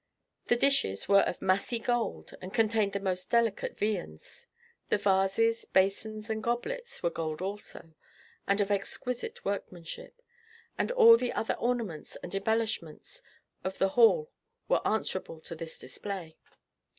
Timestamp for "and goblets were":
6.27-7.11